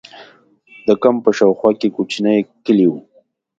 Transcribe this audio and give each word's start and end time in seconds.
د 0.87 0.89
کمپ 1.01 1.19
په 1.23 1.31
شا 1.37 1.45
او 1.47 1.53
خوا 1.59 1.71
کې 1.79 1.93
کوچنۍ 1.95 2.39
کلي 2.65 2.87
وو. 2.89 2.99